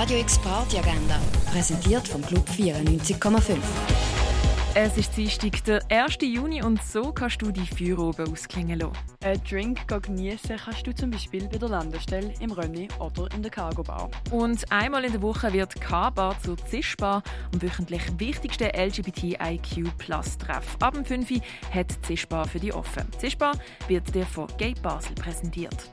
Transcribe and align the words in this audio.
Radio 0.00 0.18
X 0.20 0.38
Party 0.38 0.78
Agenda, 0.78 1.20
präsentiert 1.52 2.08
vom 2.08 2.22
Club 2.22 2.48
94,5. 2.48 3.58
Es 4.74 4.96
ist 4.96 5.14
Dienstag, 5.14 5.62
der 5.64 5.82
1. 5.90 6.16
Juni 6.22 6.62
und 6.62 6.82
so 6.82 7.12
kannst 7.12 7.42
du 7.42 7.50
die 7.50 7.66
Feuer 7.66 8.14
ausklingen 8.26 8.78
lassen. 8.78 8.96
Ein 9.22 9.38
Drink 9.44 9.86
genießen 9.86 10.56
kannst 10.56 10.86
du 10.86 10.94
zum 10.94 11.10
Beispiel 11.10 11.46
bei 11.48 11.58
der 11.58 11.68
Landestelle, 11.68 12.32
im 12.40 12.50
Rönni 12.50 12.88
oder 12.98 13.28
in 13.34 13.42
der 13.42 13.50
Cargo 13.50 13.82
Bar. 13.82 14.10
Und 14.30 14.72
einmal 14.72 15.04
in 15.04 15.12
der 15.12 15.20
Woche 15.20 15.52
wird 15.52 15.78
K-Bar 15.78 16.34
zur 16.42 16.56
Zischbar 16.56 17.22
am 17.52 17.60
wöchentlich 17.60 18.02
wichtigsten 18.16 18.70
LGBTIQ 18.74 19.98
Plus 19.98 20.38
Treff. 20.38 20.78
Ab 20.80 20.94
dem 20.94 21.04
5 21.04 21.30
Uhr 21.30 21.40
hat 21.74 21.88
Zischbar 22.06 22.48
für 22.48 22.58
die 22.58 22.72
offen. 22.72 23.06
Zischbar 23.18 23.52
wird 23.86 24.14
dir 24.14 24.24
von 24.24 24.46
Gay 24.56 24.72
Basel 24.82 25.14
präsentiert. 25.14 25.92